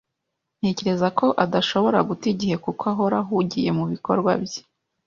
[0.59, 4.61] Ntekereza ko adashobora guta igihe kuko ahora ahugiye mubikorwa bye.